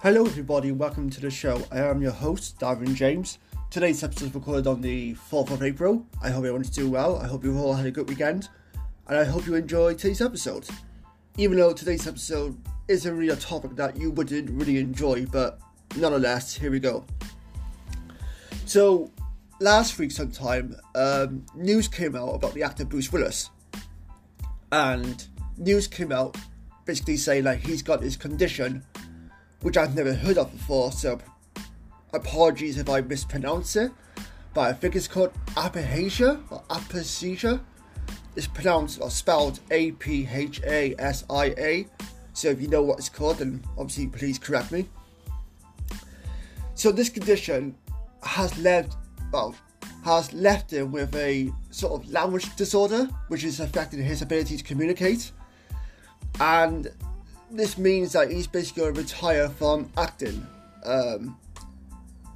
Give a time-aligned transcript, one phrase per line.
[0.00, 1.60] Hello, everybody, welcome to the show.
[1.72, 3.40] I am your host, Darren James.
[3.68, 6.06] Today's episode is recorded on the 4th of April.
[6.22, 7.18] I hope everyone's doing well.
[7.18, 8.48] I hope you've all had a good weekend,
[9.08, 10.68] and I hope you enjoyed today's episode.
[11.36, 15.58] Even though today's episode isn't really a topic that you wouldn't really enjoy, but
[15.96, 17.04] nonetheless, here we go.
[18.66, 19.10] So,
[19.58, 23.50] last week sometime, um, news came out about the actor Bruce Willis,
[24.70, 25.26] and
[25.56, 26.36] news came out
[26.84, 28.84] basically saying that he's got this condition
[29.62, 31.18] which I've never heard of before, so
[32.12, 33.92] apologies if I mispronounce it,
[34.54, 37.60] but I think it's called aphasia or aphasia.
[38.36, 41.86] It's pronounced or spelled A P H A S I A.
[42.34, 44.88] So if you know what it's called, then obviously please correct me.
[46.74, 47.74] So this condition
[48.22, 48.94] has led,
[49.32, 49.56] well,
[50.04, 54.62] has left him with a sort of language disorder, which is affecting his ability to
[54.62, 55.32] communicate.
[56.38, 56.88] And
[57.50, 60.46] this means that he's basically going to retire from acting.
[60.84, 61.38] Um,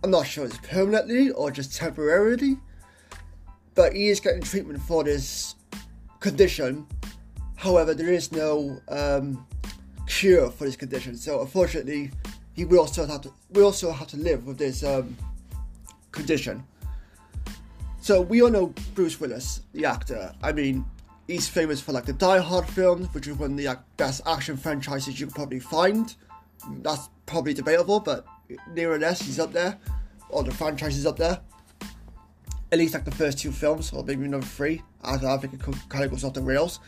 [0.02, 2.56] I'm not sure it's permanently or just temporarily,
[3.74, 5.54] but he is getting treatment for this
[6.20, 6.86] condition.
[7.56, 9.46] However, there is no um,
[10.06, 12.10] cure for this condition, so unfortunately,
[12.54, 13.32] he will still have to.
[13.50, 15.16] We also have to live with this um,
[16.10, 16.64] condition.
[18.00, 20.34] So we all know Bruce Willis, the actor.
[20.42, 20.84] I mean,
[21.32, 24.20] he's famous for like the Die Hard films, which is one of the like, best
[24.26, 26.14] action franchises you can probably find.
[26.82, 28.26] That's probably debatable, but
[28.70, 29.78] near or less, he's up there.
[30.28, 31.40] Or the franchise is up there.
[32.70, 34.82] At least like the first two films, or maybe number three.
[35.02, 36.80] I, I think it kind of goes off the rails.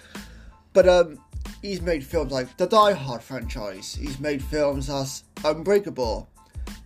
[0.73, 1.19] But um,
[1.63, 3.95] he's made films like the Die Hard franchise.
[3.95, 6.29] He's made films as Unbreakable,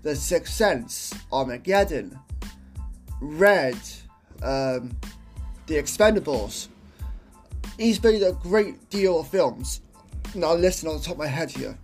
[0.03, 2.19] The Sixth Sense, Armageddon,
[3.21, 3.79] Red,
[4.43, 4.97] um,
[5.67, 6.69] The Expendables.
[7.79, 9.81] He's made a great deal of films.
[10.35, 11.79] Now, listen on the top of my head here.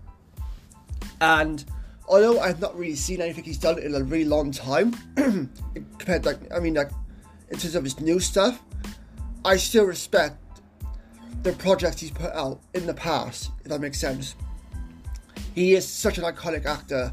[1.20, 1.64] And
[2.08, 4.92] although I've not really seen anything he's done in a really long time,
[5.98, 6.90] compared like I mean like
[7.50, 8.60] in terms of his new stuff,
[9.44, 10.36] I still respect
[11.42, 14.34] the projects he's put out in the past, if that makes sense.
[15.54, 17.12] He is such an iconic actor,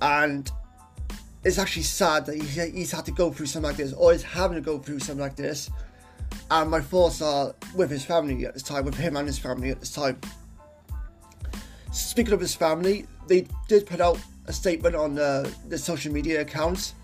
[0.00, 0.50] and
[1.44, 4.56] it's actually sad that he's had to go through something like this, or is having
[4.56, 5.70] to go through something like this.
[6.50, 9.70] And my thoughts are with his family at this time, with him and his family
[9.70, 10.20] at this time.
[11.92, 16.40] Speaking of his family, they did put out a statement on uh, the social media
[16.42, 16.94] accounts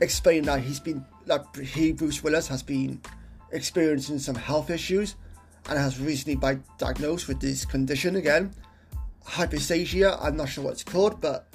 [0.00, 3.00] explaining that he's been that he Bruce Willis has been
[3.52, 5.16] experiencing some health issues
[5.68, 8.52] and has recently been diagnosed with this condition again,
[9.26, 10.18] hyperphagia.
[10.20, 11.46] I'm not sure what it's called, but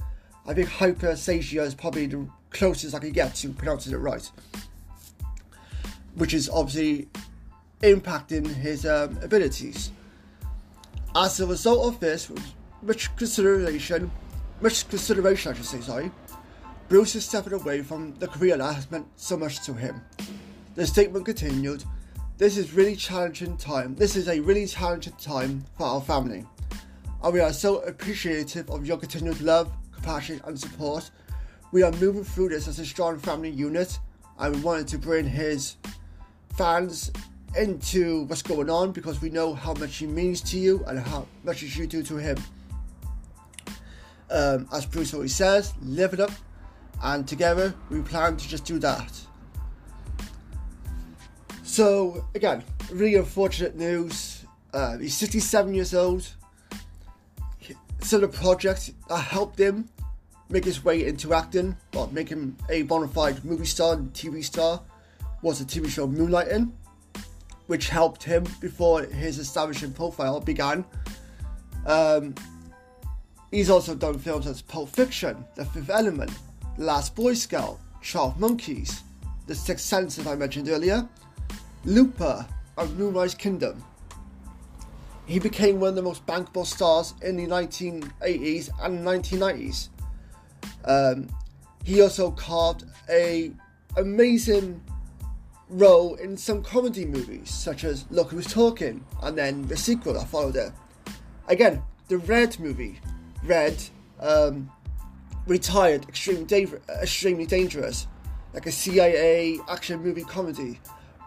[0.48, 4.32] I think hyperphagia is probably the closest I can get to pronouncing it right,
[6.16, 7.08] which is obviously
[7.82, 9.92] impacting his um, abilities.
[11.16, 12.32] As a result of this,
[12.82, 14.12] much consideration,
[14.62, 16.12] much consideration, I should say, sorry,
[16.88, 20.02] Bruce is stepping away from the career that has meant so much to him.
[20.76, 21.84] The statement continued,
[22.38, 23.96] This is really challenging time.
[23.96, 26.46] This is a really challenging time for our family.
[27.24, 31.12] And we are so appreciative of your continued love, compassion, and support.
[31.72, 34.00] We are moving through this as a strong family unit,
[34.40, 35.76] and we wanted to bring his
[36.56, 37.12] fans
[37.58, 41.26] into what's going on because we know how much he means to you and how
[41.44, 42.38] much you do to him.
[44.32, 46.32] Um, as Bruce always says, live it up,
[47.04, 49.12] and together we plan to just do that.
[51.64, 54.46] So, again, really unfortunate news.
[54.74, 56.28] Uh, he's 67 years old.
[58.02, 59.90] So, the project that helped him
[60.50, 64.44] make his way into acting, or make him a bona fide movie star and TV
[64.44, 64.82] star,
[65.42, 66.72] was the TV show Moonlighting,
[67.68, 70.84] which helped him before his establishing profile began.
[71.86, 72.36] Um,
[73.52, 76.32] He's also done films as Pulp Fiction, The Fifth Element,
[76.78, 79.02] The Last Boy Scout, 12 Monkeys,
[79.48, 81.08] The Sixth Sense, as I mentioned earlier,
[81.84, 82.46] Looper,
[82.78, 83.84] and Moonrise Kingdom.
[85.26, 89.90] He became one of the most bankable stars in the 1980s and 1990s.
[90.86, 91.28] Um,
[91.84, 93.52] he also carved a
[93.98, 94.82] amazing
[95.70, 100.28] role in some comedy movies, such as Look Who's Talking, and then the sequel that
[100.28, 100.72] followed it.
[101.48, 103.00] Again, the Red movie,
[103.44, 103.82] Red,
[104.20, 104.70] um,
[105.46, 108.08] retired, extremely, danger- extremely dangerous,
[108.54, 110.80] like a CIA action movie comedy.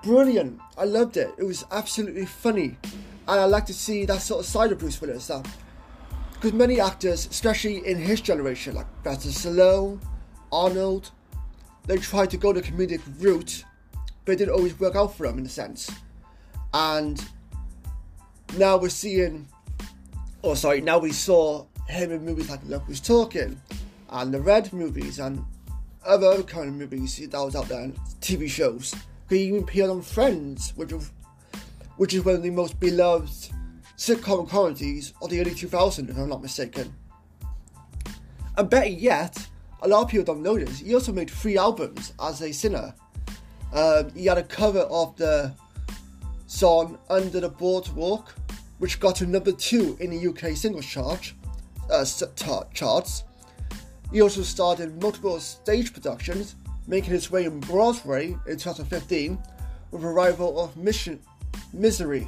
[0.02, 0.60] Brilliant!
[0.76, 1.32] I loved it.
[1.38, 2.76] It was absolutely funny,
[3.28, 5.28] and I like to see that sort of side of Bruce Willis.
[5.28, 5.46] That
[6.42, 10.02] because many actors, especially in his generation, like Sylvester Stallone,
[10.50, 11.12] Arnold,
[11.86, 13.64] they tried to go the comedic route,
[14.24, 15.88] but it didn't always work out for them in a sense.
[16.74, 17.24] And
[18.58, 19.46] now we're seeing,
[20.42, 23.60] oh sorry, now we saw him in movies like Look Who's Talking
[24.10, 25.44] and the Red movies and
[26.04, 28.96] other kind of movies that was out there, and TV shows.
[29.28, 31.08] He even appeared on Friends, which was,
[31.98, 33.48] which is one of the most beloved
[33.96, 36.92] sitcom comedies of the early 2000s, if I'm not mistaken.
[38.56, 39.46] And better yet,
[39.82, 42.94] a lot of people don't know this, he also made three albums as a singer.
[43.72, 45.52] Um, he had a cover of the
[46.46, 48.34] song Under the Boardwalk,
[48.78, 51.32] which got to number two in the UK singles chart,
[51.90, 52.04] uh,
[52.74, 53.24] charts.
[54.12, 56.56] He also starred in multiple stage productions,
[56.86, 59.38] making his way in Broadway in 2015
[59.90, 61.18] with a rival of Mission
[61.72, 62.26] Misery.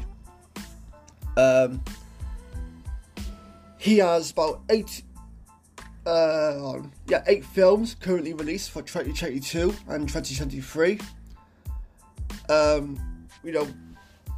[1.36, 1.82] Um,
[3.78, 5.02] he has about eight,
[6.06, 11.00] uh, yeah, eight films currently released for 2022 and 2023.
[12.48, 13.68] Um, you know,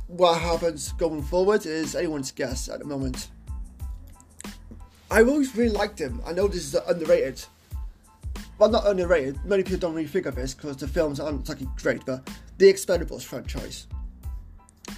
[0.08, 3.28] what happens going forward is anyone's guess at the moment.
[5.10, 6.20] I've always really liked him.
[6.26, 7.44] I know this is underrated.
[8.58, 9.44] Well, not underrated.
[9.44, 12.28] Many people don't really think of this because the films aren't exactly great, but
[12.58, 13.86] the Expendables franchise.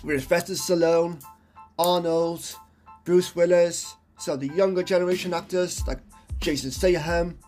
[0.05, 1.23] With Sylvester Stallone,
[1.79, 2.55] Arnold,
[3.05, 6.01] Bruce Willis, so the younger generation actors like
[6.41, 7.39] Jason Statham,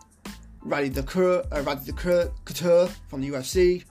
[0.61, 3.83] Randy Couture, uh, Randy Couture from the UFC,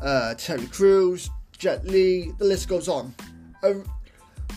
[0.00, 3.14] uh, Terry Crews, Jet Li, the list goes on.
[3.62, 3.84] Um,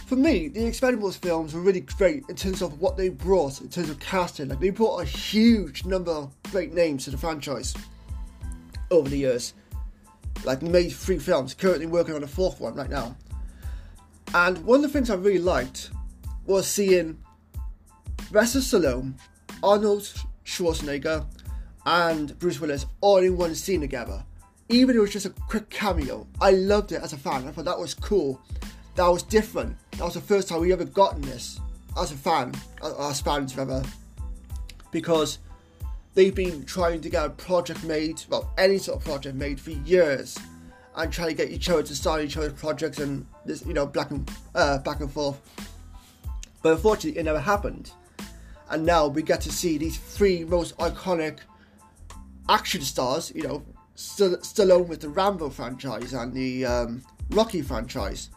[0.07, 3.69] for me, the Expendables films were really great in terms of what they brought in
[3.69, 4.49] terms of casting.
[4.49, 7.73] Like they brought a huge number of great names to the franchise
[8.91, 9.53] over the years.
[10.43, 13.15] Like they made three films, currently working on the fourth one right now.
[14.35, 15.91] And one of the things I really liked
[16.45, 17.17] was seeing
[18.23, 19.13] Sylvester Stallone,
[19.63, 21.25] Arnold Schwarzenegger,
[21.85, 24.25] and Bruce Willis all in one scene together.
[24.67, 27.47] Even if it was just a quick cameo, I loved it as a fan.
[27.47, 28.41] I thought that was cool
[28.95, 29.77] that was different.
[29.91, 31.59] That was the first time we ever gotten this
[31.97, 32.53] as a fan,
[32.99, 33.83] as fans rather,
[34.91, 35.39] because
[36.13, 39.71] they've been trying to get a project made, well, any sort of project made for
[39.71, 40.37] years,
[40.95, 43.86] and trying to get each other to sign each other's projects and this, you know,
[43.86, 45.39] back and uh, back and forth.
[46.62, 47.92] But unfortunately, it never happened.
[48.69, 51.39] And now we get to see these three most iconic
[52.50, 53.63] action stars, you know,
[53.95, 58.30] St- Stallone with the Rambo franchise and the um, Rocky franchise,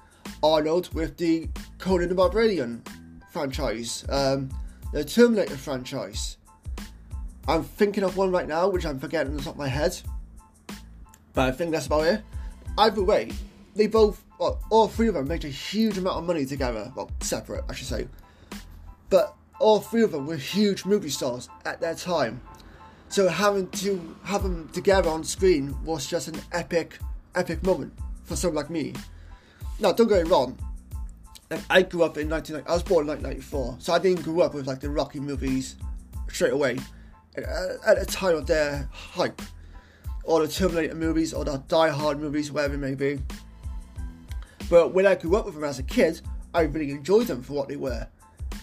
[0.43, 2.83] Arnold with the Conan the Barbarian
[3.31, 4.51] franchise, um,
[4.93, 6.37] the Terminator franchise.
[7.47, 9.99] I'm thinking of one right now, which I'm forgetting on the top of my head,
[11.33, 12.23] but I think that's about it.
[12.77, 13.31] Either way,
[13.75, 16.93] they both, well, all three of them made a huge amount of money together.
[16.95, 18.09] Well, separate, I should say.
[19.11, 22.41] But all three of them were huge movie stars at their time.
[23.09, 26.99] So having to have them together on screen was just an epic,
[27.35, 27.93] epic moment
[28.25, 28.95] for someone like me.
[29.81, 30.57] Now, don't get me wrong.
[31.51, 32.69] Like, I grew up in 1990.
[32.69, 35.77] I was born in 1994, so I didn't grow up with like the Rocky movies
[36.29, 36.79] straight away.
[37.37, 39.41] At, the time of their hype,
[40.25, 43.21] or the Terminator movies, or the Die Hard movies, whatever it may be.
[44.69, 46.21] But when I grew up with them as a kid,
[46.55, 48.07] I really enjoyed them for what they were.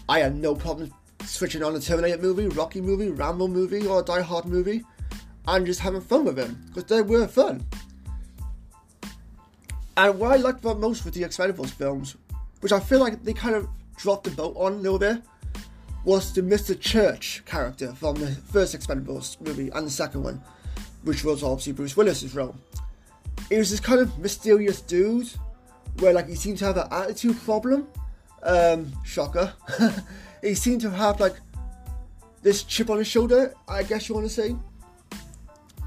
[0.08, 0.92] I had no problem
[1.24, 4.84] switching on a Terminator movie, Rocky movie, Rambo movie, or a Die Hard movie,
[5.48, 7.64] and just having fun with them because they were fun.
[9.96, 12.16] And what I liked about most with the Expendables films,
[12.60, 15.22] which I feel like they kind of dropped the boat on a little bit,
[16.04, 16.78] was the Mr.
[16.78, 20.40] Church character from the first Expendables movie and the second one,
[21.02, 22.54] which was obviously Bruce Willis's role.
[23.48, 25.30] He was this kind of mysterious dude
[26.00, 27.88] where like he seemed to have an attitude problem.
[28.42, 29.52] Um, shocker.
[30.42, 31.36] he seemed to have like
[32.42, 34.54] this chip on his shoulder, I guess you want to say.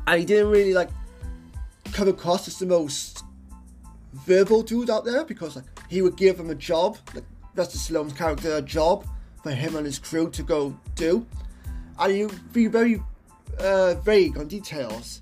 [0.07, 0.89] And he didn't really like
[1.93, 3.23] come across as the most
[4.13, 7.23] verbal dude out there because like, he would give him a job, like
[7.55, 9.05] Sylvester Stallone's character, a job
[9.43, 11.25] for him and his crew to go do,
[11.99, 13.01] and he'd be very
[13.59, 15.21] uh, vague on details.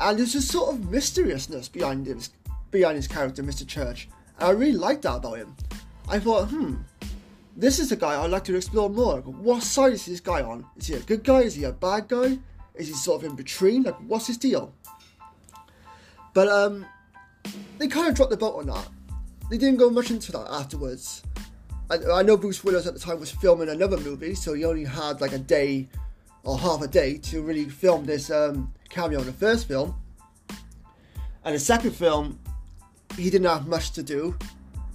[0.00, 2.30] And there's just sort of mysteriousness behind his
[2.70, 3.66] behind his character, Mr.
[3.66, 4.08] Church.
[4.38, 5.56] I really liked that about him.
[6.08, 6.76] I thought, hmm,
[7.56, 9.20] this is a guy I'd like to explore more.
[9.20, 10.64] What side is this guy on?
[10.76, 11.40] Is he a good guy?
[11.40, 12.38] Is he a bad guy?
[12.74, 13.82] Is he sort of in between?
[13.82, 14.72] Like, what's his deal?
[16.34, 16.86] But um,
[17.78, 18.88] they kind of dropped the boat on that.
[19.50, 21.22] They didn't go much into that afterwards.
[21.90, 24.84] I, I know Bruce Willis at the time was filming another movie, so he only
[24.84, 25.88] had like a day
[26.44, 29.94] or half a day to really film this um, cameo in the first film.
[31.44, 32.38] And the second film,
[33.18, 34.36] he didn't have much to do.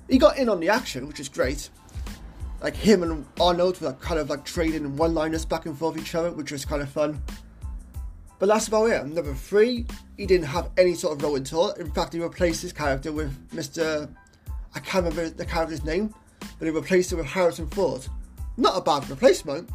[0.10, 1.70] He got in on the action, which is great.
[2.62, 6.16] Like him and Arnold were like, kind of like trading one-liners back and forth each
[6.16, 7.22] other, which was kind of fun.
[8.40, 9.06] But that's about it.
[9.06, 9.86] Number three,
[10.18, 11.72] he didn't have any sort of role at all.
[11.72, 14.10] In fact, he replaced his character with Mr.
[14.76, 18.08] I can't remember the character's name, but he replaced it with Harrison Ford
[18.58, 19.70] not a bad replacement.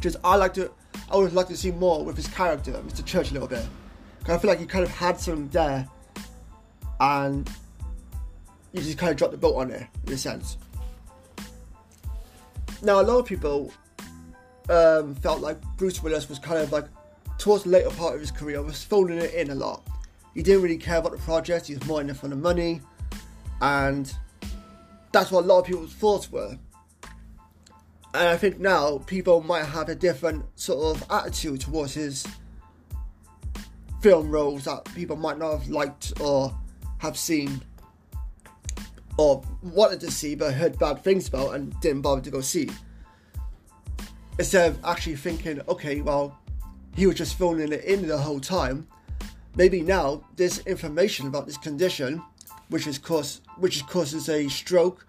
[0.00, 0.70] Just I like to,
[1.10, 3.04] I would like to see more with his character, Mr.
[3.04, 3.64] Church, a little bit.
[4.26, 5.86] I feel like he kind of had some there,
[7.00, 7.48] and
[8.72, 10.58] you just kind of dropped the boat on it in a sense.
[12.82, 13.72] Now, a lot of people
[14.68, 16.84] um, felt like Bruce Willis was kind of like
[17.38, 19.86] towards the later part of his career was phoning it in a lot.
[20.34, 21.66] He didn't really care about the project.
[21.66, 22.80] He was more in it for the money,
[23.60, 24.12] and
[25.12, 26.58] that's what a lot of people's thoughts were.
[28.14, 32.26] And I think now people might have a different sort of attitude towards his
[34.00, 36.54] film roles that people might not have liked or
[37.04, 37.60] have seen
[39.18, 42.68] or wanted to see but heard bad things about and didn't bother to go see.
[44.38, 46.38] Instead of actually thinking, okay, well,
[46.96, 48.86] he was just phoning it in the whole time.
[49.54, 52.22] Maybe now this information about this condition,
[52.70, 55.06] which is cause which causes a stroke,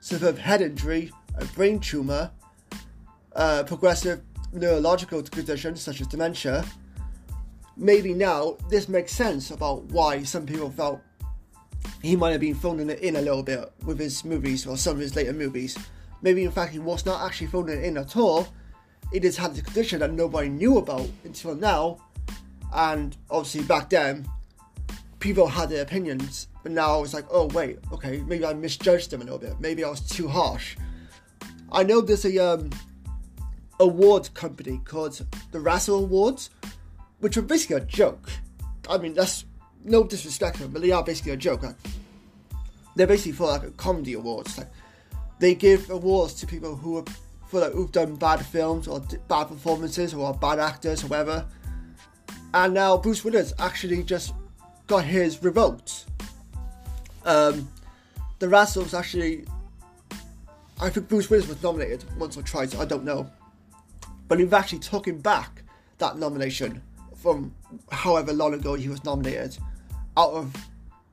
[0.00, 2.30] severe head injury, a brain tumor,
[3.34, 4.22] uh, progressive
[4.52, 6.64] neurological conditions such as dementia.
[7.76, 11.00] Maybe now this makes sense about why some people felt
[12.02, 14.94] he might have been phoning it in a little bit with his movies or some
[14.94, 15.78] of his later movies.
[16.20, 18.48] Maybe in fact he was not actually phoning it in at all.
[19.12, 21.98] He just had the condition that nobody knew about until now.
[22.72, 24.26] And obviously back then,
[25.20, 29.20] people had their opinions, but now it's like, oh wait, okay, maybe I misjudged them
[29.20, 29.60] a little bit.
[29.60, 30.76] Maybe I was too harsh.
[31.70, 32.70] I know there's a um,
[33.78, 36.50] award company called the Razzie Awards,
[37.20, 38.28] which are basically a joke.
[38.88, 39.44] I mean, that's
[39.84, 41.62] no disrespect to them, but they are basically a joke.
[41.62, 41.76] Like,
[42.94, 44.58] they're basically for like a comedy awards.
[44.58, 44.70] Like
[45.38, 47.04] they give awards to people who are
[47.46, 51.08] for like who've done bad films or d- bad performances or are bad actors or
[51.08, 51.46] whatever.
[52.54, 54.34] And now Bruce Willis actually just
[54.86, 56.04] got his revoked.
[57.24, 57.68] Um,
[58.40, 59.44] the Razzies actually,
[60.80, 62.74] I think Bruce Willis was nominated once or twice.
[62.74, 63.30] I don't know,
[64.28, 65.62] but he actually taken back
[65.98, 66.82] that nomination
[67.16, 67.54] from
[67.90, 69.56] however long ago he was nominated
[70.16, 70.54] out of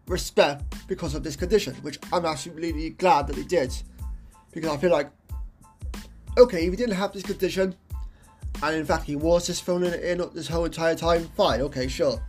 [0.08, 3.74] respect because of this condition, which I'm actually really glad that he did.
[4.52, 5.10] Because I feel like,
[6.38, 7.76] okay, if he didn't have this condition,
[8.62, 11.88] and in fact he was just phoning it in this whole entire time, fine, okay,
[11.88, 12.22] sure.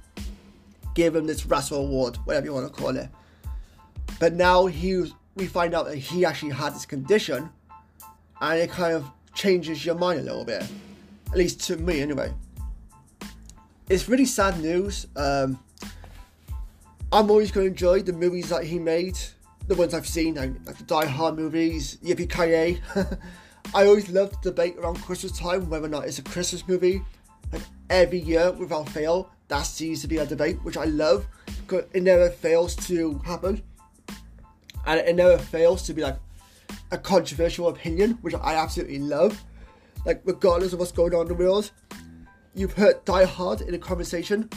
[0.94, 3.08] Give him this Razzie Award, whatever you want to call it.
[4.18, 7.48] But now he, we find out that he actually had this condition,
[8.40, 10.62] and it kind of changes your mind a little bit.
[11.30, 12.32] At least to me, anyway.
[13.88, 15.06] It's really sad news.
[15.16, 15.58] Um,
[17.12, 19.18] I'm always going to enjoy the movies that he made,
[19.66, 22.80] the ones I've seen, like, the Die Hard movies, Yippee Ki
[23.74, 27.02] I always love the debate around Christmas time whether or not it's a Christmas movie.
[27.52, 31.26] Like every year, without fail, that seems to be a debate, which I love
[31.66, 33.62] because it never fails to happen,
[34.86, 36.16] and it never fails to be like
[36.90, 39.40] a controversial opinion, which I absolutely love.
[40.04, 41.70] Like regardless of what's going on in the world,
[42.54, 44.48] you put Die Hard in a conversation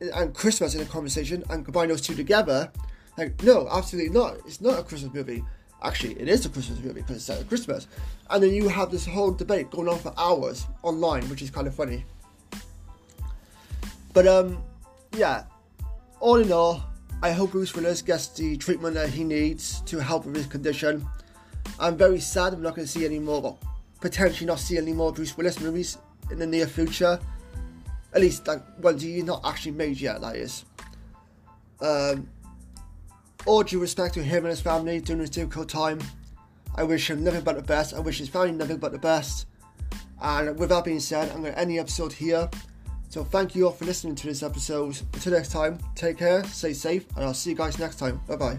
[0.00, 2.70] and Christmas in a conversation and combine those two together,
[3.16, 4.36] like, no, absolutely not.
[4.46, 5.42] It's not a Christmas movie.
[5.82, 7.86] Actually, it is a Christmas movie because it's at Christmas.
[8.30, 11.66] And then you have this whole debate going on for hours online, which is kind
[11.66, 12.04] of funny.
[14.12, 14.62] But, um,
[15.16, 15.44] yeah,
[16.20, 16.82] all in all,
[17.22, 21.06] I hope Bruce Willis gets the treatment that he needs to help with his condition.
[21.78, 23.58] I'm very sad I'm not going to see any more,
[24.00, 25.98] potentially not see any more Bruce Willis movies
[26.30, 27.18] in the near future.
[28.16, 30.64] At least like ones he's not actually made yet, that is.
[31.80, 32.28] Um,
[33.44, 36.00] all due respect to him and his family during this difficult time.
[36.74, 37.94] I wish him nothing but the best.
[37.94, 39.46] I wish his family nothing but the best.
[40.20, 42.48] And with that being said, I'm going to end the episode here.
[43.08, 44.98] So thank you all for listening to this episode.
[45.12, 48.20] Until next time, take care, stay safe, and I'll see you guys next time.
[48.26, 48.58] Bye bye.